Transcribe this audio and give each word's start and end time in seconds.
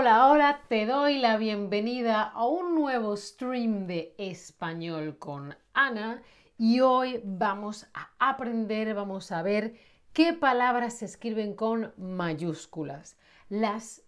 Hola, 0.00 0.28
hola, 0.28 0.60
te 0.68 0.86
doy 0.86 1.18
la 1.18 1.38
bienvenida 1.38 2.22
a 2.22 2.46
un 2.46 2.76
nuevo 2.76 3.16
stream 3.16 3.88
de 3.88 4.14
español 4.16 5.18
con 5.18 5.56
Ana 5.74 6.22
y 6.56 6.78
hoy 6.78 7.20
vamos 7.24 7.88
a 7.94 8.08
aprender, 8.20 8.94
vamos 8.94 9.32
a 9.32 9.42
ver 9.42 9.74
qué 10.12 10.34
palabras 10.34 10.98
se 10.98 11.04
escriben 11.04 11.52
con 11.52 11.94
mayúsculas. 11.96 13.16
Las, 13.48 14.04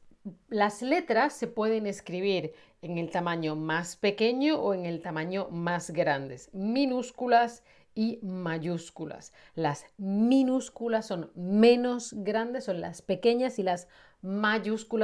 las 0.49 0.81
letras 0.81 1.33
se 1.33 1.49
pueden 1.49 1.89
escribir 1.89 2.53
en 2.83 2.97
el 2.97 3.11
tamaño 3.11 3.57
más 3.57 3.97
pequeño 3.97 4.61
o 4.61 4.75
en 4.75 4.87
el 4.87 5.03
tamaño 5.03 5.49
más 5.51 5.91
grandes, 5.91 6.51
minúsculas 6.55 7.65
y 7.97 8.21
mayúsculas. 8.23 9.33
Las 9.57 9.87
minúsculas 9.99 11.09
son 11.09 11.33
menos 11.35 12.15
grandes, 12.17 12.67
son 12.67 12.81
las 12.81 13.03
pequeñas 13.03 13.59
y 13.59 13.65
las 13.65 13.83
mayúsculas 13.83 14.10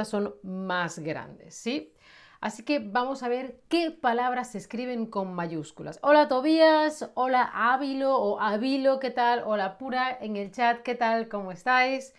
son 0.05 0.35
más 0.43 0.99
grandes, 0.99 1.55
¿sí? 1.55 1.93
Así 2.39 2.63
que 2.63 2.79
vamos 2.79 3.23
a 3.23 3.29
ver 3.29 3.59
qué 3.67 3.89
palabras 3.89 4.51
se 4.51 4.59
escriben 4.59 5.07
con 5.07 5.33
mayúsculas. 5.33 5.99
Hola 6.03 6.27
Tobías, 6.27 7.09
hola 7.15 7.49
Ávilo 7.51 8.15
o 8.15 8.39
Avilo, 8.39 8.99
¿qué 8.99 9.09
tal? 9.09 9.41
Hola 9.45 9.79
Pura 9.79 10.15
en 10.21 10.37
el 10.37 10.51
chat, 10.51 10.83
¿qué 10.83 10.93
tal? 10.93 11.29
¿Cómo 11.29 11.51
estáis? 11.51 12.13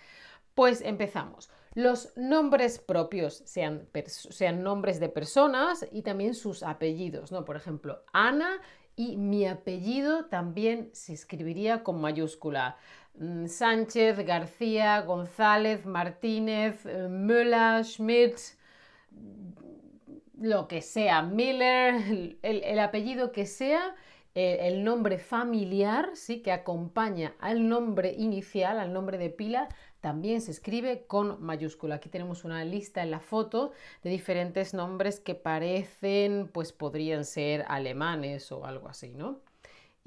Pues 0.54 0.80
empezamos. 0.80 1.50
Los 1.74 2.16
nombres 2.16 2.80
propios, 2.80 3.42
sean, 3.46 3.88
sean 4.08 4.64
nombres 4.64 4.98
de 4.98 5.08
personas 5.08 5.86
y 5.92 6.02
también 6.02 6.34
sus 6.34 6.64
apellidos, 6.64 7.30
¿no? 7.30 7.44
Por 7.44 7.54
ejemplo, 7.54 8.02
Ana 8.12 8.60
y 8.96 9.16
mi 9.16 9.46
apellido 9.46 10.24
también 10.24 10.90
se 10.92 11.12
escribiría 11.12 11.84
con 11.84 12.00
mayúscula. 12.00 12.76
Mm, 13.14 13.46
Sánchez, 13.46 14.18
García, 14.24 15.00
González, 15.02 15.86
Martínez, 15.86 16.86
eh, 16.86 17.08
Müller, 17.08 17.84
Schmidt, 17.84 18.38
lo 20.40 20.68
que 20.68 20.82
sea, 20.82 21.22
Miller, 21.22 22.36
el, 22.42 22.78
apellido 22.78 23.32
que 23.32 23.44
sea, 23.46 23.96
eh, 24.34 24.68
el 24.68 24.84
nombre 24.84 25.18
familiar, 25.18 26.10
sí, 26.14 26.42
que 26.42 26.52
acompaña 26.52 27.34
al 27.40 27.68
nombre 27.68 28.14
inicial, 28.16 28.78
al 28.78 28.92
nombre 28.92 29.18
de 29.18 29.30
pila, 29.30 29.68
también 30.00 30.40
se 30.40 30.52
escribe 30.52 31.06
con 31.06 31.42
mayúscula. 31.42 31.96
Aquí 31.96 32.08
tenemos 32.08 32.44
una 32.44 32.64
lista 32.64 33.02
en 33.02 33.10
la 33.10 33.20
foto 33.20 33.72
de 34.04 34.10
diferentes 34.10 34.74
nombres 34.74 35.18
que 35.18 35.34
parecen, 35.34 36.48
pues 36.52 36.72
podrían 36.72 37.24
ser 37.24 37.64
alemanes 37.68 38.52
o 38.52 38.64
algo 38.64 38.88
así, 38.88 39.08
¿no? 39.10 39.40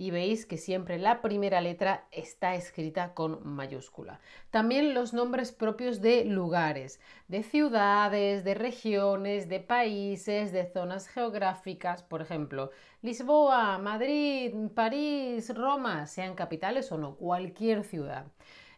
Y 0.01 0.09
veis 0.09 0.47
que 0.47 0.57
siempre 0.57 0.97
la 0.97 1.21
primera 1.21 1.61
letra 1.61 2.07
está 2.11 2.55
escrita 2.55 3.13
con 3.13 3.47
mayúscula. 3.47 4.19
También 4.49 4.95
los 4.95 5.13
nombres 5.13 5.51
propios 5.51 6.01
de 6.01 6.25
lugares, 6.25 6.99
de 7.27 7.43
ciudades, 7.43 8.43
de 8.43 8.55
regiones, 8.55 9.47
de 9.47 9.59
países, 9.59 10.51
de 10.51 10.65
zonas 10.65 11.07
geográficas, 11.07 12.01
por 12.01 12.23
ejemplo, 12.23 12.71
Lisboa, 13.03 13.77
Madrid, 13.77 14.51
París, 14.73 15.55
Roma, 15.55 16.07
sean 16.07 16.33
capitales 16.33 16.91
o 16.91 16.97
no, 16.97 17.15
cualquier 17.15 17.83
ciudad. 17.83 18.25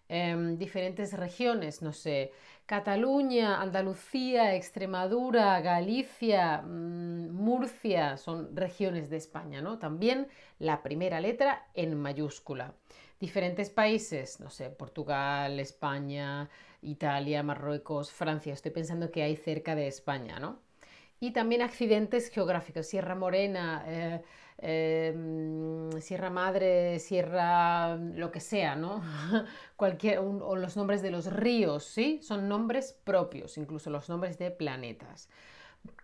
Em, 0.09 0.57
diferentes 0.57 1.13
regiones, 1.13 1.81
no 1.81 1.93
sé, 1.93 2.33
Cataluña, 2.65 3.61
Andalucía, 3.61 4.55
Extremadura, 4.55 5.59
Galicia, 5.61 6.61
mm, 6.61 7.29
Murcia, 7.31 8.17
son 8.17 8.55
regiones 8.55 9.09
de 9.09 9.17
España, 9.17 9.61
¿no? 9.61 9.79
También 9.79 10.27
la 10.59 10.81
primera 10.81 11.19
letra 11.19 11.67
en 11.73 11.99
mayúscula. 11.99 12.73
Diferentes 13.19 13.69
países, 13.69 14.39
no 14.39 14.49
sé, 14.49 14.69
Portugal, 14.69 15.59
España, 15.59 16.49
Italia, 16.81 17.43
Marruecos, 17.43 18.11
Francia, 18.11 18.53
estoy 18.53 18.71
pensando 18.71 19.11
que 19.11 19.23
hay 19.23 19.35
cerca 19.35 19.75
de 19.75 19.87
España, 19.87 20.39
¿no? 20.39 20.62
Y 21.23 21.31
también 21.31 21.61
accidentes 21.61 22.29
geográficos, 22.29 22.87
Sierra 22.87 23.15
Morena, 23.15 23.85
eh, 23.87 24.21
Em, 24.65 25.91
Sierra 25.99 26.29
Madre, 26.29 26.97
Sierra 26.99 27.97
lo 27.97 28.31
que 28.31 28.39
sea, 28.39 28.75
¿no? 28.75 29.01
Cualquier, 29.75 30.19
o 30.19 30.55
los 30.55 30.77
nombres 30.77 31.01
de 31.01 31.11
los 31.11 31.25
ríos, 31.31 31.83
¿sí? 31.83 32.19
Son 32.21 32.47
nombres 32.47 32.93
propios, 33.03 33.57
incluso 33.57 33.89
los 33.89 34.07
nombres 34.07 34.37
de 34.37 34.51
planetas. 34.51 35.29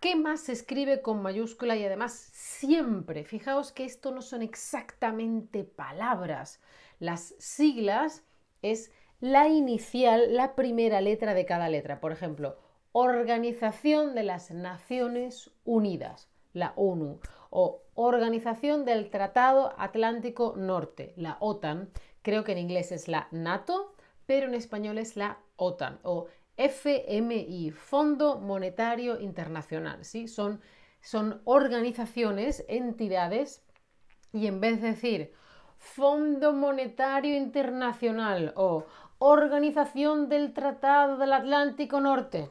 ¿Qué 0.00 0.14
más 0.14 0.40
se 0.40 0.52
escribe 0.52 1.00
con 1.00 1.22
mayúscula 1.22 1.74
y 1.74 1.84
además 1.84 2.12
siempre? 2.12 3.24
Fijaos 3.24 3.72
que 3.72 3.84
esto 3.84 4.10
no 4.10 4.20
son 4.20 4.42
exactamente 4.42 5.64
palabras. 5.64 6.60
Las 6.98 7.34
siglas 7.38 8.24
es 8.60 8.92
la 9.20 9.48
inicial, 9.48 10.36
la 10.36 10.54
primera 10.54 11.00
letra 11.00 11.32
de 11.32 11.46
cada 11.46 11.70
letra. 11.70 11.98
Por 11.98 12.12
ejemplo, 12.12 12.58
Organización 12.92 14.14
de 14.14 14.24
las 14.24 14.50
Naciones 14.50 15.50
Unidas, 15.64 16.28
la 16.52 16.72
ONU 16.76 17.20
o 17.50 17.82
Organización 17.94 18.84
del 18.84 19.10
Tratado 19.10 19.72
Atlántico 19.78 20.54
Norte, 20.56 21.14
la 21.16 21.36
OTAN. 21.40 21.90
Creo 22.22 22.42
que 22.42 22.52
en 22.52 22.58
inglés 22.58 22.90
es 22.90 23.06
la 23.06 23.28
NATO, 23.30 23.94
pero 24.26 24.46
en 24.46 24.54
español 24.54 24.98
es 24.98 25.16
la 25.16 25.38
OTAN 25.56 26.00
o 26.02 26.26
FMI, 26.56 27.70
Fondo 27.70 28.40
Monetario 28.40 29.20
Internacional. 29.20 30.04
¿sí? 30.04 30.26
Son, 30.26 30.60
son 31.00 31.40
organizaciones, 31.44 32.64
entidades, 32.68 33.64
y 34.32 34.46
en 34.46 34.60
vez 34.60 34.80
de 34.80 34.88
decir 34.88 35.32
Fondo 35.78 36.52
Monetario 36.52 37.36
Internacional 37.36 38.52
o 38.56 38.86
Organización 39.22 40.30
del 40.30 40.54
Tratado 40.54 41.18
del 41.18 41.34
Atlántico 41.34 42.00
Norte, 42.00 42.48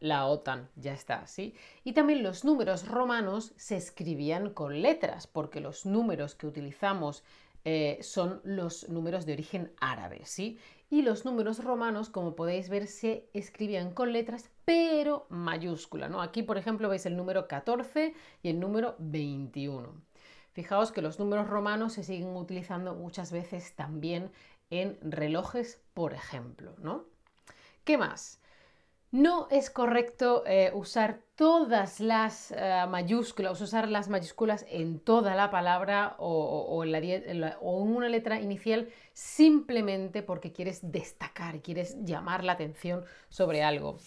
la 0.00 0.26
OTAN, 0.26 0.68
ya 0.76 0.92
está, 0.92 1.26
¿sí? 1.26 1.54
Y 1.84 1.94
también 1.94 2.22
los 2.22 2.44
números 2.44 2.86
romanos 2.86 3.54
se 3.56 3.78
escribían 3.78 4.50
con 4.50 4.82
letras, 4.82 5.26
porque 5.26 5.58
los 5.60 5.86
números 5.86 6.34
que 6.34 6.46
utilizamos 6.46 7.24
eh, 7.64 7.98
son 8.02 8.42
los 8.44 8.90
números 8.90 9.24
de 9.24 9.32
origen 9.32 9.72
árabe, 9.80 10.20
¿sí? 10.26 10.58
Y 10.90 11.00
los 11.00 11.24
números 11.24 11.64
romanos, 11.64 12.10
como 12.10 12.36
podéis 12.36 12.68
ver, 12.68 12.86
se 12.86 13.30
escribían 13.32 13.94
con 13.94 14.12
letras, 14.12 14.50
pero 14.66 15.24
mayúscula, 15.30 16.10
¿no? 16.10 16.20
Aquí, 16.20 16.42
por 16.42 16.58
ejemplo, 16.58 16.90
veis 16.90 17.06
el 17.06 17.16
número 17.16 17.48
14 17.48 18.12
y 18.42 18.50
el 18.50 18.60
número 18.60 18.96
21. 18.98 19.94
Fijaos 20.52 20.92
que 20.92 21.00
los 21.00 21.18
números 21.18 21.48
romanos 21.48 21.94
se 21.94 22.02
siguen 22.02 22.36
utilizando 22.36 22.94
muchas 22.94 23.32
veces 23.32 23.74
también 23.76 24.30
en 24.70 24.98
relojes, 25.02 25.82
por 25.94 26.14
ejemplo, 26.14 26.74
¿no? 26.78 27.04
¿Qué 27.84 27.98
más? 27.98 28.40
No 29.12 29.48
es 29.50 29.70
correcto 29.70 30.44
eh, 30.46 30.70
usar 30.72 31.18
todas 31.34 31.98
las 31.98 32.52
eh, 32.52 32.84
mayúsculas, 32.88 33.60
usar 33.60 33.88
las 33.88 34.08
mayúsculas 34.08 34.64
en 34.68 35.00
toda 35.00 35.34
la 35.34 35.50
palabra 35.50 36.14
o, 36.18 36.84
en 36.84 36.94
o, 37.60 37.82
en 37.82 37.96
una 37.96 38.08
letra 38.08 38.40
inicial 38.40 38.88
simplemente 39.12 40.22
porque 40.22 40.52
quieres 40.52 40.92
destacar, 40.92 41.60
quieres 41.60 41.96
llamar 42.04 42.44
la 42.44 42.52
atención 42.52 43.04
sobre 43.28 43.64
algo. 43.64 43.98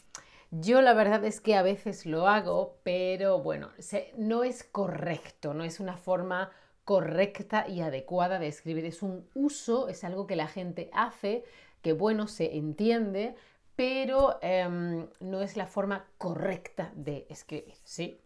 Yo 0.52 0.82
la 0.82 0.94
verdad 0.94 1.26
es 1.26 1.42
que 1.42 1.56
a 1.56 1.64
veces 1.64 2.06
lo 2.06 2.30
hago, 2.30 2.78
pero 2.84 3.40
bueno, 3.40 3.72
no 4.16 4.46
es 4.46 4.64
correcto, 4.64 5.54
no 5.54 5.66
es 5.66 5.82
una 5.82 5.98
forma 5.98 6.52
correcta 6.86 7.68
y 7.68 7.82
adecuada 7.82 8.40
de 8.40 8.48
escribir. 8.48 8.86
Es 8.86 9.02
un 9.02 9.28
uso, 9.34 9.88
es 9.90 10.04
algo 10.04 10.28
que 10.28 10.36
la 10.36 10.48
gente 10.48 10.90
hace, 10.94 11.44
que 11.82 11.94
bueno, 11.94 12.28
se 12.28 12.58
entiende, 12.58 13.36
pero 13.76 14.40
em, 14.42 15.08
no 15.20 15.42
es 15.42 15.58
la 15.58 15.68
forma 15.68 16.06
correcta 16.18 16.92
de 16.96 17.26
escribir, 17.30 17.76
¿sí? 17.84 18.20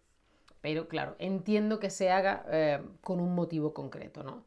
Pero 0.61 0.87
claro, 0.87 1.15
entiendo 1.19 1.79
que 1.79 1.89
se 1.89 2.11
haga 2.11 2.45
em, 2.49 2.97
con 3.01 3.19
un 3.19 3.35
motivo 3.35 3.73
concreto, 3.73 4.23
¿no? 4.23 4.43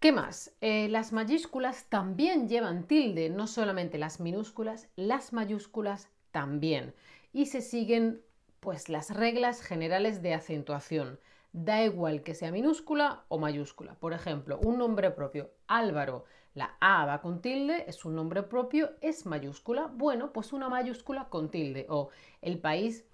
¿Qué 0.00 0.12
más? 0.12 0.52
Eh, 0.62 0.88
las 0.88 1.12
mayúsculas 1.12 1.84
también 1.90 2.48
llevan 2.48 2.84
tilde, 2.84 3.28
no 3.28 3.46
solamente 3.46 3.98
las 3.98 4.18
minúsculas, 4.18 4.88
las 4.96 5.34
mayúsculas 5.34 6.08
también. 6.30 6.94
Y 7.34 7.46
se 7.46 7.60
siguen 7.60 8.22
pues 8.60 8.88
las 8.88 9.10
reglas 9.10 9.60
generales 9.60 10.22
de 10.22 10.34
acentuación. 10.34 11.18
Da 11.52 11.82
igual 11.82 12.22
que 12.22 12.34
sea 12.34 12.52
minúscula 12.52 13.24
o 13.28 13.38
mayúscula. 13.38 13.94
Por 13.94 14.12
ejemplo, 14.12 14.58
un 14.62 14.78
nombre 14.78 15.10
propio, 15.10 15.50
Álvaro, 15.66 16.24
la 16.54 16.76
A 16.80 17.06
va 17.06 17.20
con 17.20 17.40
tilde, 17.40 17.84
es 17.88 18.04
un 18.04 18.14
nombre 18.14 18.42
propio, 18.42 18.90
es 19.00 19.26
mayúscula. 19.26 19.86
Bueno, 19.92 20.32
pues 20.32 20.52
una 20.52 20.68
mayúscula 20.68 21.28
con 21.28 21.50
tilde. 21.50 21.86
O 21.88 22.10
el 22.40 22.58
país 22.58 23.04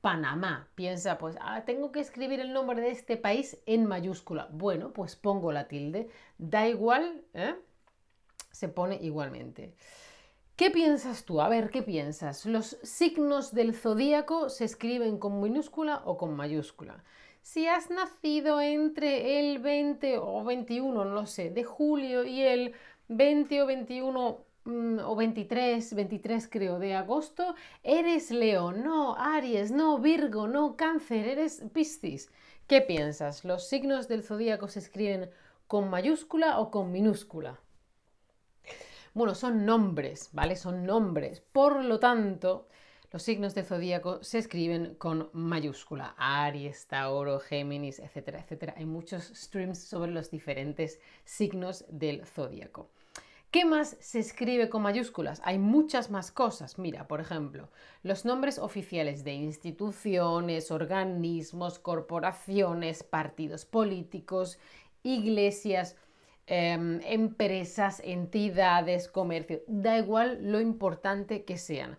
Panamá. 0.00 0.68
Piensa, 0.74 1.18
pues, 1.18 1.36
ah, 1.40 1.64
tengo 1.64 1.92
que 1.92 2.00
escribir 2.00 2.40
el 2.40 2.52
nombre 2.52 2.80
de 2.80 2.90
este 2.90 3.16
país 3.16 3.58
en 3.66 3.86
mayúscula. 3.86 4.48
Bueno, 4.52 4.92
pues 4.92 5.16
pongo 5.16 5.52
la 5.52 5.68
tilde. 5.68 6.08
Da 6.38 6.66
igual, 6.68 7.24
¿eh? 7.34 7.54
se 8.50 8.68
pone 8.68 8.98
igualmente. 9.00 9.74
¿Qué 10.56 10.70
piensas 10.70 11.24
tú? 11.24 11.40
A 11.40 11.48
ver, 11.48 11.70
¿qué 11.70 11.82
piensas? 11.82 12.44
¿Los 12.44 12.78
signos 12.82 13.54
del 13.54 13.74
zodíaco 13.74 14.50
se 14.50 14.64
escriben 14.64 15.18
con 15.18 15.40
minúscula 15.40 16.02
o 16.04 16.18
con 16.18 16.36
mayúscula? 16.36 17.02
Si 17.42 17.66
has 17.66 17.90
nacido 17.90 18.60
entre 18.60 19.40
el 19.40 19.58
20 19.58 20.18
o 20.18 20.44
21, 20.44 21.04
no 21.04 21.26
sé, 21.26 21.50
de 21.50 21.64
julio 21.64 22.24
y 22.24 22.42
el 22.42 22.74
20 23.08 23.62
o 23.62 23.66
21 23.66 24.44
mm, 24.64 24.98
o 25.00 25.16
23, 25.16 25.94
23 25.94 26.48
creo, 26.48 26.78
de 26.78 26.94
agosto, 26.94 27.54
eres 27.82 28.30
Leo, 28.30 28.72
no, 28.72 29.16
Aries, 29.16 29.72
no, 29.72 29.98
Virgo, 29.98 30.46
no, 30.48 30.76
Cáncer, 30.76 31.26
eres 31.26 31.62
Piscis. 31.72 32.30
¿Qué 32.66 32.80
piensas? 32.82 33.44
¿Los 33.44 33.68
signos 33.68 34.06
del 34.06 34.22
zodíaco 34.22 34.68
se 34.68 34.78
escriben 34.78 35.30
con 35.66 35.90
mayúscula 35.90 36.60
o 36.60 36.70
con 36.70 36.92
minúscula? 36.92 37.58
Bueno, 39.12 39.34
son 39.34 39.66
nombres, 39.66 40.28
¿vale? 40.32 40.54
Son 40.54 40.86
nombres. 40.86 41.40
Por 41.40 41.84
lo 41.84 41.98
tanto, 41.98 42.68
los 43.12 43.22
signos 43.24 43.54
del 43.54 43.64
zodíaco 43.64 44.22
se 44.22 44.38
escriben 44.38 44.94
con 44.94 45.30
mayúscula. 45.32 46.14
Aries, 46.16 46.86
Tauro, 46.86 47.40
Géminis, 47.40 47.98
etcétera, 47.98 48.38
etcétera. 48.38 48.74
Hay 48.76 48.86
muchos 48.86 49.32
streams 49.34 49.78
sobre 49.78 50.12
los 50.12 50.30
diferentes 50.30 51.00
signos 51.24 51.84
del 51.88 52.24
zodíaco. 52.24 52.88
¿Qué 53.50 53.64
más 53.64 53.96
se 53.98 54.20
escribe 54.20 54.68
con 54.68 54.82
mayúsculas? 54.82 55.42
Hay 55.44 55.58
muchas 55.58 56.08
más 56.08 56.30
cosas. 56.30 56.78
Mira, 56.78 57.08
por 57.08 57.20
ejemplo, 57.20 57.68
los 58.04 58.24
nombres 58.24 58.60
oficiales 58.60 59.24
de 59.24 59.32
instituciones, 59.32 60.70
organismos, 60.70 61.80
corporaciones, 61.80 63.02
partidos 63.02 63.64
políticos, 63.64 64.60
iglesias, 65.02 65.96
em, 66.46 67.00
empresas, 67.02 68.00
entidades, 68.04 69.08
comercio. 69.08 69.62
Da 69.66 69.98
igual 69.98 70.38
lo 70.42 70.60
importante 70.60 71.44
que 71.44 71.58
sean. 71.58 71.98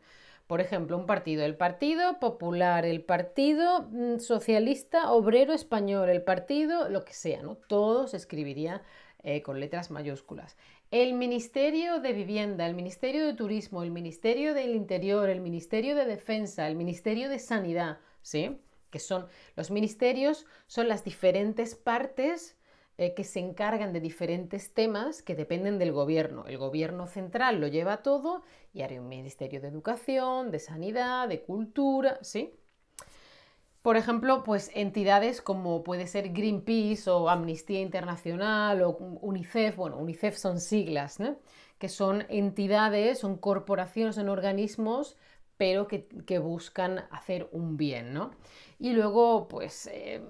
Por 0.52 0.60
ejemplo, 0.60 0.98
un 0.98 1.06
partido, 1.06 1.46
el 1.46 1.56
Partido 1.56 2.20
Popular, 2.20 2.84
el 2.86 3.06
Partido 3.06 3.88
mm, 3.90 4.20
Socialista 4.20 5.10
Obrero 5.14 5.54
Español, 5.54 6.10
el 6.10 6.24
partido, 6.24 6.90
lo 6.90 7.06
que 7.06 7.14
sea, 7.14 7.42
¿no? 7.42 7.56
Todo 7.56 8.06
se 8.06 8.18
escribiría 8.18 8.84
eh, 9.24 9.44
con 9.44 9.62
letras 9.62 9.92
mayúsculas. 9.92 10.58
El 10.92 11.14
Ministerio 11.14 12.02
de 12.02 12.12
Vivienda, 12.12 12.66
el 12.66 12.76
Ministerio 12.76 13.26
de 13.26 13.34
Turismo, 13.34 13.82
el 13.82 13.92
Ministerio 13.92 14.54
del 14.54 14.76
Interior, 14.76 15.30
el 15.30 15.40
Ministerio 15.40 15.96
de 15.96 16.04
Defensa, 16.04 16.68
el 16.68 16.76
Ministerio 16.76 17.30
de 17.30 17.40
Sanidad, 17.40 18.00
¿sí? 18.22 18.60
Que 18.90 19.00
son 19.00 19.28
los 19.56 19.72
ministerios, 19.72 20.46
son 20.68 20.90
las 20.90 21.06
diferentes 21.06 21.76
partes 21.76 22.58
eh, 23.02 23.16
que 23.16 23.24
se 23.24 23.40
encargan 23.40 23.94
de 23.94 24.00
diferentes 24.00 24.76
temas 24.76 25.24
que 25.24 25.34
dependen 25.34 25.80
del 25.80 25.92
gobierno. 25.92 26.46
El 26.46 26.60
gobierno 26.60 27.08
central 27.08 27.60
lo 27.60 27.66
lleva 27.66 28.04
todo 28.04 28.44
y 28.76 28.84
hay 28.84 29.00
un 29.00 29.10
Ministerio 29.10 29.60
de 29.60 29.70
Educación, 29.70 30.52
de 30.52 30.60
Sanidad, 30.60 31.28
de 31.28 31.42
Cultura, 31.42 32.20
¿sí? 32.22 32.54
Por 33.82 33.98
ejemplo, 33.98 34.44
pues 34.44 34.70
entidades 34.76 35.42
como 35.42 35.84
puede 35.84 36.06
ser 36.06 36.32
Greenpeace 36.32 37.10
o 37.10 37.28
Amnistía 37.28 37.82
Internacional 37.82 38.84
o 38.84 38.92
UNICEF, 38.92 39.78
bueno, 39.78 39.98
UNICEF 39.98 40.38
son 40.38 40.60
siglas, 40.60 41.18
que 41.80 41.90
son 41.90 42.26
entidades, 42.30 43.18
son 43.18 43.36
corporaciones, 43.38 44.14
son 44.14 44.30
organismos, 44.30 45.18
pero 45.58 45.88
que, 45.88 46.38
buscan 46.38 47.00
hacer 47.10 47.50
un 47.52 47.78
bien, 47.78 48.14
¿no? 48.14 48.30
Y 48.78 48.94
luego, 48.94 49.48
pues, 49.48 49.88
eh, 49.88 50.22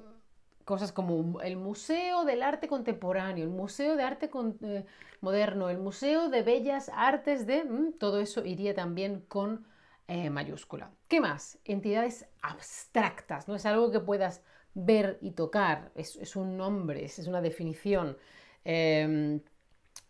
cosas 0.66 0.92
como 0.92 1.42
el 1.42 1.58
Museo 1.58 2.26
del 2.26 2.44
Arte 2.44 2.68
Contemporáneo, 2.68 3.44
el 3.44 3.52
Museo 3.52 3.96
de 3.96 4.04
Arte 4.04 4.30
eh, 4.62 4.86
Moderno, 5.22 5.70
el 5.70 5.78
Museo 5.78 6.30
de 6.30 6.44
Bellas 6.44 6.90
Artes 6.94 7.46
de... 7.46 7.64
Mm, 7.64 7.94
todo 7.94 8.20
eso 8.20 8.46
iría 8.46 8.74
también 8.74 9.22
con 9.28 9.66
eh, 10.08 10.30
mayúscula. 10.30 10.92
¿Qué 11.08 11.22
más? 11.22 11.58
Entidades 11.64 12.28
abstractas, 12.42 13.48
no 13.48 13.56
es 13.56 13.66
algo 13.66 13.92
que 13.92 14.00
puedas 14.00 14.44
ver 14.74 15.20
y 15.22 15.32
tocar, 15.32 15.92
es, 15.96 16.36
un 16.36 16.58
nombre, 16.58 17.06
es, 17.06 17.20
una 17.28 17.42
definición. 17.42 18.18
Em, 18.64 19.42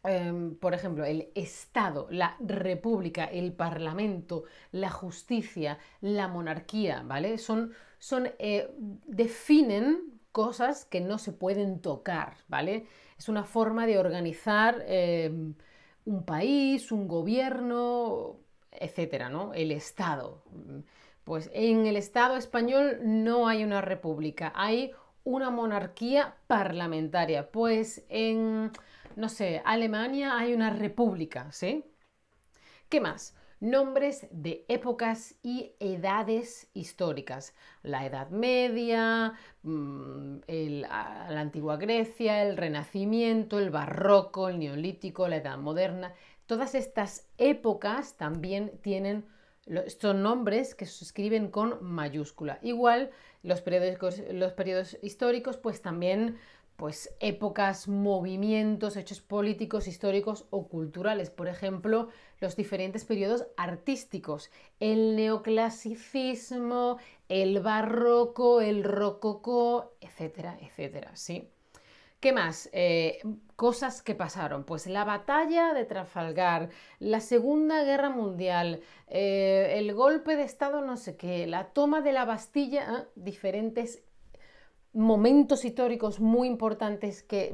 em, 0.04 0.56
por 0.56 0.74
ejemplo, 0.74 1.06
el 1.06 1.30
Estado, 1.36 2.08
la 2.10 2.36
República, 2.40 3.26
el 3.26 3.54
Parlamento, 3.54 4.46
la 4.72 4.90
justicia, 4.90 5.78
la 6.02 6.28
monarquía, 6.28 7.04
¿vale? 7.04 7.38
Son, 7.38 7.72
son 8.00 8.32
eh, 8.40 8.70
definen 9.06 10.21
cosas 10.32 10.86
que 10.86 11.02
no 11.02 11.18
se 11.18 11.32
pueden 11.34 11.82
tocar, 11.82 12.38
¿vale? 12.48 12.88
Es 13.18 13.30
una 13.30 13.44
forma 13.44 13.86
de 13.86 13.98
organizar 14.00 14.84
em, 14.88 15.56
un 16.06 16.26
país, 16.26 16.92
un 16.92 17.08
gobierno, 17.08 18.38
etcétera, 18.72 19.30
¿no? 19.30 19.54
El 19.54 19.72
Estado. 19.72 20.44
Pues 21.24 21.50
en 21.54 21.86
el 21.86 21.98
Estado 21.98 22.36
español 22.36 23.00
no 23.04 23.48
hay 23.48 23.64
una 23.64 23.82
república, 23.82 24.52
hay 24.56 24.92
una 25.24 25.50
monarquía 25.50 26.36
parlamentaria. 26.48 27.52
Pues 27.52 28.04
en, 28.10 28.72
no 29.16 29.30
sé, 29.30 29.62
Alemania 29.66 30.38
hay 30.38 30.54
una 30.54 30.72
república, 30.72 31.52
¿sí? 31.52 31.86
¿Qué 32.90 33.00
más? 33.02 33.36
Nombres 33.62 34.28
de 34.32 34.66
épocas 34.68 35.36
y 35.44 35.72
edades 35.80 36.68
históricas. 36.74 37.54
La 37.84 38.06
Edad 38.06 38.30
Media, 38.32 39.34
mm, 39.64 40.40
la 40.48 41.40
antigua 41.40 41.78
Grecia, 41.78 42.44
el 42.44 42.58
Renacimiento, 42.58 43.60
el 43.60 43.70
Barroco, 43.70 44.50
el 44.50 44.60
Neolítico, 44.60 45.28
la 45.28 45.38
Edad 45.38 45.58
Moderna. 45.60 46.14
Todas 46.48 46.76
estas 46.76 47.30
épocas 47.38 48.18
también 48.18 48.72
tienen 48.82 49.26
estos 49.68 50.16
nombres 50.16 50.74
que 50.74 50.88
se 50.88 51.06
escriben 51.06 51.50
con 51.50 51.78
mayúscula. 51.84 52.58
Igual 52.64 53.12
los 53.44 53.64
los 54.32 54.54
periodos 54.54 54.98
históricos 55.04 55.58
pues 55.58 55.82
también 55.82 56.38
pues 56.82 57.14
épocas, 57.20 57.88
movimientos, 57.88 58.98
hechos 58.98 59.22
políticos, 59.22 59.88
históricos 59.88 60.48
o 60.50 60.68
culturales. 60.68 61.30
Por 61.30 61.48
ejemplo, 61.48 62.08
los 62.40 62.56
diferentes 62.56 63.06
periodos 63.06 63.46
artísticos, 63.56 64.50
el 64.80 65.16
neoclasicismo, 65.16 66.98
el 67.30 67.60
barroco, 67.60 68.62
el 68.62 68.84
rococó, 68.84 69.94
etcétera, 70.02 70.58
etcétera, 70.60 71.16
¿sí? 71.16 71.48
¿Qué 72.20 72.34
más? 72.34 72.68
Eh, 72.74 73.20
cosas 73.56 74.02
que 74.02 74.16
pasaron. 74.16 74.64
Pues 74.64 74.88
la 74.88 75.04
batalla 75.04 75.76
de 75.76 75.86
Trafalgar, 75.86 76.70
la 76.98 77.20
Segunda 77.20 77.84
Guerra 77.84 78.10
Mundial, 78.10 78.82
eh, 79.08 79.76
el 79.76 79.94
golpe 79.94 80.36
de 80.36 80.46
Estado 80.46 80.82
no 80.82 80.98
sé 80.98 81.16
qué, 81.16 81.46
la 81.46 81.66
toma 81.74 82.02
de 82.02 82.12
la 82.12 82.26
Bastilla, 82.26 82.82
¿eh? 82.92 83.08
diferentes 83.14 84.02
momentos 84.94 85.66
históricos 85.66 86.20
muy 86.20 86.48
importantes 86.48 87.24
que, 87.24 87.54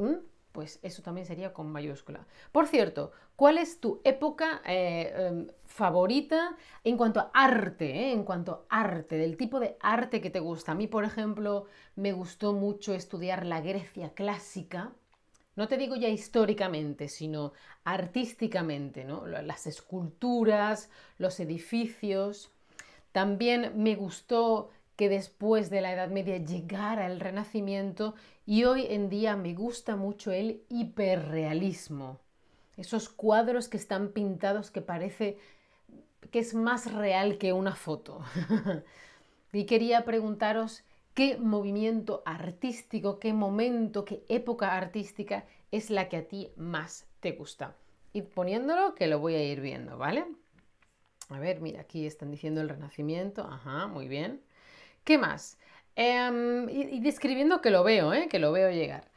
pues 0.51 0.79
eso 0.81 1.03
también 1.03 1.27
sería 1.27 1.53
con 1.53 1.71
mayúscula. 1.71 2.25
Por 2.51 2.67
cierto, 2.67 3.12
¿cuál 3.35 3.59
es 3.59 3.79
tu 3.79 4.01
época 4.03 4.62
eh, 4.65 5.13
em, 5.15 5.47
favorita 5.65 6.57
en 6.83 6.97
cuanto 6.97 7.19
a 7.19 7.29
arte? 7.33 7.85
Eh? 7.85 8.12
En 8.12 8.23
cuanto 8.23 8.65
a 8.69 8.81
arte, 8.81 9.17
del 9.17 9.38
tipo 9.38 9.59
de 9.59 9.77
arte 9.79 10.19
que 10.19 10.31
te 10.31 10.39
gusta. 10.39 10.71
A 10.71 10.75
mí, 10.75 10.88
por 10.88 11.03
ejemplo, 11.03 11.65
me 11.95 12.12
gustó 12.12 12.53
mucho 12.53 12.93
estudiar 12.93 13.45
la 13.45 13.62
Grecia 13.62 14.13
clásica. 14.15 14.93
No 15.55 15.67
te 15.67 15.77
digo 15.77 15.95
ya 15.95 16.09
históricamente, 16.09 17.07
sino 17.07 17.53
artísticamente, 17.83 19.05
¿no? 19.05 19.27
Las 19.27 19.67
esculturas, 19.67 20.89
los 21.17 21.39
edificios. 21.39 22.51
También 23.12 23.73
me 23.75 23.95
gustó 23.95 24.69
que 24.97 25.09
después 25.09 25.69
de 25.69 25.79
la 25.79 25.93
Edad 25.93 26.09
Media 26.09 26.37
llegara 26.37 27.05
el 27.05 27.19
Renacimiento 27.19 28.15
y 28.45 28.63
hoy 28.63 28.87
en 28.89 29.09
día 29.09 29.37
me 29.37 29.53
gusta 29.53 29.95
mucho 29.95 30.31
el 30.31 30.63
hiperrealismo. 30.69 32.19
Esos 32.77 33.07
cuadros 33.07 33.69
que 33.69 33.77
están 33.77 34.09
pintados 34.09 34.71
que 34.71 34.81
parece 34.81 35.37
que 36.31 36.39
es 36.39 36.55
más 36.55 36.91
real 36.91 37.37
que 37.37 37.53
una 37.53 37.75
foto. 37.75 38.21
y 39.53 39.65
quería 39.65 40.03
preguntaros 40.03 40.83
qué 41.13 41.37
movimiento 41.37 42.23
artístico, 42.25 43.19
qué 43.19 43.33
momento, 43.33 44.03
qué 44.03 44.23
época 44.29 44.75
artística 44.75 45.45
es 45.71 45.91
la 45.91 46.09
que 46.09 46.17
a 46.17 46.27
ti 46.27 46.49
más 46.57 47.05
te 47.19 47.33
gusta. 47.33 47.75
Y 48.13 48.23
poniéndolo 48.23 48.95
que 48.95 49.05
lo 49.05 49.19
voy 49.19 49.35
a 49.35 49.43
ir 49.43 49.61
viendo, 49.61 49.95
¿vale? 49.95 50.25
A 51.29 51.39
ver, 51.39 51.61
mira, 51.61 51.81
aquí 51.81 52.07
están 52.07 52.31
diciendo 52.31 52.61
el 52.61 52.69
Renacimiento. 52.69 53.43
Ajá, 53.43 53.85
muy 53.85 54.07
bien. 54.07 54.41
¿Qué 55.07 55.17
más? 55.17 55.57
Em, 55.95 56.67
y, 56.67 56.99
describiendo 56.99 57.61
que 57.61 57.71
lo 57.71 57.85
veo, 57.85 58.11
¿eh? 58.11 58.27
que 58.27 58.39
lo 58.39 58.51
veo 58.51 58.71
llegar. 58.71 59.09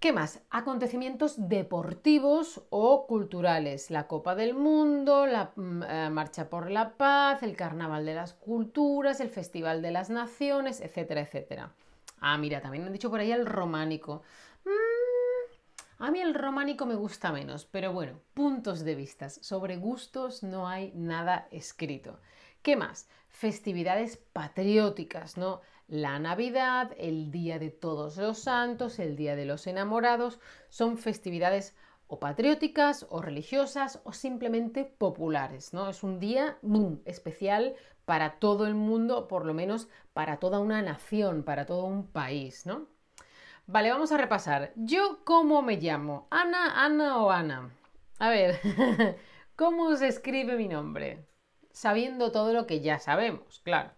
¿Qué 0.00 0.12
más? 0.12 0.40
Acontecimientos 0.50 1.48
deportivos 1.48 2.64
o 2.70 3.06
culturales. 3.06 3.92
La 3.92 4.08
Copa 4.08 4.34
del 4.34 4.54
Mundo, 4.54 5.26
la 5.26 5.52
mm, 5.54 5.82
eh, 5.84 6.10
Marcha 6.10 6.50
por 6.50 6.68
la 6.68 6.96
Paz, 6.96 7.44
el 7.44 7.54
Carnaval 7.54 8.04
de 8.04 8.14
las 8.14 8.34
Culturas, 8.34 9.20
el 9.20 9.30
Festival 9.30 9.82
de 9.82 9.92
las 9.92 10.10
Naciones, 10.10 10.80
etcétera, 10.80 11.20
etcétera. 11.20 11.70
Ah, 12.18 12.36
mira, 12.36 12.60
también 12.60 12.84
han 12.84 12.92
dicho 12.92 13.08
por 13.08 13.20
ahí 13.20 13.30
el 13.30 13.46
románico. 13.46 14.22
Mm, 14.64 16.02
a 16.02 16.10
mí 16.10 16.20
el 16.20 16.34
románico 16.34 16.86
me 16.86 16.96
gusta 16.96 17.30
menos, 17.30 17.66
pero 17.66 17.92
bueno, 17.92 18.18
puntos 18.34 18.80
de 18.82 18.96
vista. 18.96 19.30
Sobre 19.30 19.76
gustos 19.76 20.42
no 20.42 20.66
hay 20.66 20.90
nada 20.96 21.46
escrito. 21.52 22.18
¿Qué 22.62 22.76
más? 22.76 23.08
Festividades 23.28 24.16
patrióticas, 24.16 25.36
¿no? 25.36 25.62
La 25.88 26.20
Navidad, 26.20 26.92
el 26.96 27.32
Día 27.32 27.58
de 27.58 27.70
Todos 27.70 28.16
los 28.18 28.38
Santos, 28.38 29.00
el 29.00 29.16
Día 29.16 29.34
de 29.34 29.46
los 29.46 29.66
Enamorados, 29.66 30.38
son 30.68 30.96
festividades 30.96 31.74
o 32.06 32.20
patrióticas 32.20 33.04
o 33.10 33.20
religiosas 33.20 34.00
o 34.04 34.12
simplemente 34.12 34.84
populares, 34.84 35.72
¿no? 35.74 35.88
Es 35.88 36.04
un 36.04 36.20
día 36.20 36.58
especial 37.04 37.74
para 38.04 38.38
todo 38.38 38.66
el 38.66 38.74
mundo, 38.76 39.26
por 39.26 39.44
lo 39.44 39.54
menos 39.54 39.88
para 40.12 40.36
toda 40.36 40.60
una 40.60 40.82
nación, 40.82 41.42
para 41.42 41.66
todo 41.66 41.84
un 41.86 42.06
país, 42.06 42.64
¿no? 42.64 42.86
Vale, 43.66 43.90
vamos 43.90 44.12
a 44.12 44.18
repasar. 44.18 44.72
¿Yo 44.76 45.24
cómo 45.24 45.62
me 45.62 45.78
llamo? 45.78 46.28
¿Ana, 46.30 46.84
Ana 46.84 47.24
o 47.24 47.30
Ana? 47.30 47.70
A 48.20 48.28
ver, 48.28 48.60
¿cómo 49.56 49.96
se 49.96 50.06
escribe 50.06 50.56
mi 50.56 50.68
nombre? 50.68 51.26
Sabiendo 51.72 52.32
todo 52.32 52.52
lo 52.52 52.66
que 52.66 52.80
ya 52.80 52.98
sabemos, 52.98 53.60
claro. 53.64 53.90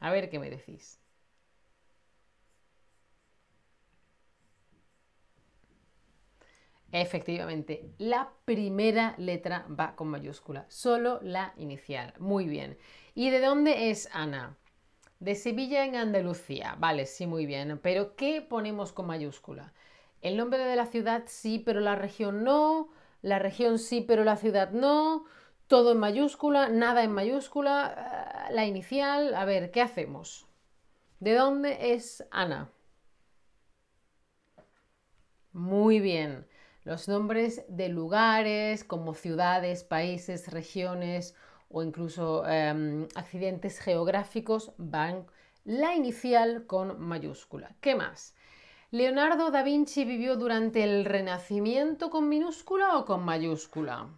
A 0.00 0.10
ver 0.10 0.30
qué 0.30 0.38
me 0.40 0.50
decís. 0.50 1.00
Efectivamente, 6.92 7.92
la 7.98 8.30
primera 8.44 9.14
letra 9.16 9.64
va 9.78 9.94
con 9.94 10.08
mayúscula, 10.08 10.66
solo 10.68 11.20
la 11.22 11.54
inicial. 11.56 12.14
Muy 12.18 12.46
bien. 12.46 12.78
¿Y 13.14 13.30
de 13.30 13.40
dónde 13.40 13.90
es 13.90 14.08
Ana? 14.12 14.56
De 15.20 15.36
Sevilla 15.36 15.84
en 15.84 15.96
Andalucía. 15.96 16.76
Vale, 16.78 17.06
sí, 17.06 17.26
muy 17.26 17.46
bien. 17.46 17.78
Pero 17.82 18.16
¿qué 18.16 18.42
ponemos 18.42 18.92
con 18.92 19.06
mayúscula? 19.06 19.72
El 20.22 20.36
nombre 20.36 20.64
de 20.64 20.76
la 20.76 20.86
ciudad 20.86 21.24
sí, 21.26 21.60
pero 21.64 21.80
la 21.80 21.96
región 21.96 22.44
no. 22.44 22.88
La 23.22 23.38
región 23.38 23.78
sí, 23.78 24.00
pero 24.00 24.24
la 24.24 24.36
ciudad 24.36 24.70
no. 24.72 25.24
Todo 25.70 25.92
en 25.92 25.98
mayúscula, 25.98 26.68
nada 26.68 27.04
en 27.04 27.12
mayúscula. 27.12 28.48
Eh, 28.48 28.54
la 28.54 28.66
inicial. 28.66 29.36
A 29.36 29.44
ver, 29.44 29.70
¿qué 29.70 29.80
hacemos? 29.80 30.48
¿De 31.20 31.34
dónde 31.34 31.94
es 31.94 32.26
Ana? 32.32 32.72
Muy 35.52 36.00
bien 36.00 36.44
los 36.82 37.06
nombres 37.06 37.64
de 37.68 37.88
lugares 37.88 38.82
como 38.82 39.14
ciudades, 39.14 39.84
países, 39.84 40.50
regiones 40.50 41.36
o 41.68 41.84
incluso 41.84 42.44
em, 42.48 43.06
accidentes 43.14 43.78
geográficos 43.78 44.72
van 44.76 45.24
la 45.64 45.94
inicial 45.94 46.66
con 46.66 46.98
mayúscula. 46.98 47.76
¿Qué 47.80 47.94
más? 47.94 48.34
¿Leonardo 48.90 49.52
da 49.52 49.62
Vinci 49.62 50.04
vivió 50.04 50.34
durante 50.34 50.82
el 50.82 51.04
Renacimiento 51.04 52.10
con 52.10 52.28
minúscula 52.28 52.98
o 52.98 53.04
con 53.04 53.24
mayúscula? 53.24 54.08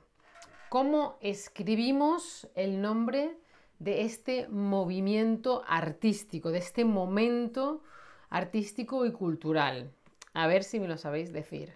¿Cómo 0.72 1.18
escribimos 1.20 2.48
el 2.54 2.80
nombre 2.80 3.36
de 3.78 4.06
este 4.06 4.48
movimiento 4.48 5.62
artístico, 5.66 6.50
de 6.50 6.60
este 6.60 6.86
momento 6.86 7.82
artístico 8.30 9.04
y 9.04 9.12
cultural? 9.12 9.92
A 10.32 10.46
ver 10.46 10.64
si 10.64 10.80
me 10.80 10.88
lo 10.88 10.96
sabéis 10.96 11.30
decir. 11.30 11.74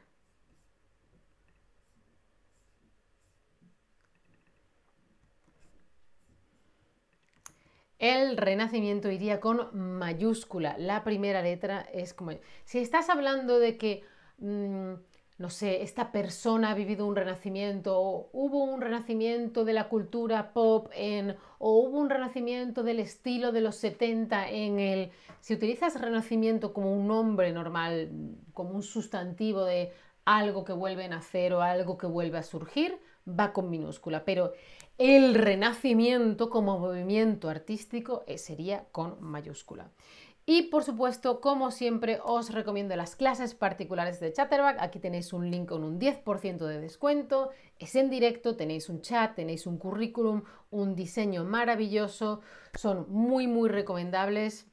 El 7.99 8.39
renacimiento 8.39 9.11
iría 9.11 9.41
con 9.41 9.79
mayúscula. 9.79 10.79
La 10.79 11.05
primera 11.05 11.43
letra 11.43 11.83
es 11.93 12.15
como... 12.15 12.31
Si 12.65 12.79
estás 12.79 13.11
hablando 13.11 13.59
de 13.59 13.77
que, 13.77 14.05
mm, 14.39 14.95
no 15.39 15.51
sé, 15.51 15.83
esta 15.83 16.13
persona 16.13 16.71
ha 16.71 16.75
vivido 16.75 17.07
un 17.07 17.15
renacimiento, 17.15 18.01
o 18.01 18.31
hubo 18.33 18.65
un 18.65 18.81
renacimiento 18.81 19.65
de 19.67 19.75
la 19.75 19.89
cultura 19.89 20.53
pop 20.55 20.89
en, 20.95 21.37
o 21.59 21.81
hubo 21.81 21.99
un 21.99 22.09
renacimiento 22.09 22.83
del 22.83 23.01
estilo 23.01 23.53
de 23.53 23.61
los 23.61 23.77
70 23.77 24.49
en 24.49 24.79
el... 24.81 25.11
Si 25.41 25.53
utilizas 25.53 26.01
renacimiento 26.01 26.73
como 26.73 26.95
un 26.95 27.07
nombre 27.07 27.53
normal, 27.53 28.11
como 28.55 28.71
un 28.71 28.83
sustantivo 28.83 29.65
de 29.65 29.93
algo 30.25 30.65
que 30.65 30.73
vuelve 30.73 31.05
a 31.05 31.09
nacer 31.09 31.53
o 31.53 31.61
algo 31.61 31.99
que 31.99 32.07
vuelve 32.07 32.39
a 32.39 32.43
surgir, 32.43 32.99
va 33.29 33.53
con 33.53 33.69
minúscula. 33.69 34.25
Pero 34.25 34.53
el 34.99 35.35
renacimiento 35.35 36.49
como 36.49 36.79
movimiento 36.79 37.51
artístico 37.51 38.25
eh, 38.27 38.39
sería 38.39 38.87
con 38.91 39.17
mayúscula. 39.21 39.91
Y 40.49 40.63
por 40.69 40.85
supuesto, 40.85 41.41
como 41.41 41.73
siempre, 41.73 42.21
os 42.25 42.53
recomiendo 42.53 42.95
las 42.95 43.17
clases 43.17 43.57
particulares 43.57 44.21
de 44.21 44.33
Chatterback. 44.33 44.77
Aquí 44.81 45.01
tenéis 45.01 45.33
un 45.33 45.51
link 45.51 45.69
con 45.69 45.83
un 45.83 45.99
10% 45.99 46.59
de 46.59 46.81
descuento. 46.81 47.51
Es 47.81 47.97
en 47.97 48.11
directo, 48.11 48.57
tenéis 48.57 48.89
un 48.89 49.03
chat, 49.03 49.35
tenéis 49.35 49.67
un 49.67 49.77
currículum, 49.77 50.45
un 50.71 50.95
diseño 50.95 51.43
maravilloso. 51.45 52.43
Son 52.75 53.07
muy, 53.09 53.49
muy 53.49 53.69
recomendables. 53.69 54.69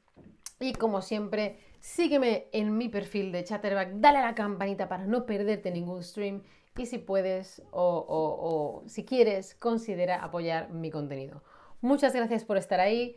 Y 0.60 0.74
como 0.74 1.02
siempre, 1.02 1.58
sígueme 1.80 2.46
en 2.52 2.78
mi 2.78 2.88
perfil 2.88 3.32
de 3.32 3.42
Chatterback, 3.42 3.94
dale 3.96 4.18
a 4.18 4.26
la 4.26 4.34
campanita 4.36 4.88
para 4.88 5.06
no 5.06 5.26
perderte 5.26 5.72
ningún 5.72 6.04
stream 6.04 6.42
y 6.78 6.86
si 6.86 6.98
puedes 6.98 7.62
o, 7.72 8.82
si 8.86 9.04
quieres, 9.04 9.54
considera 9.54 10.22
apoyar 10.22 10.70
mi 10.70 10.90
contenido. 10.90 11.42
Muchas 11.80 12.14
gracias 12.14 12.44
por 12.44 12.56
estar 12.56 12.80
ahí. 12.80 13.16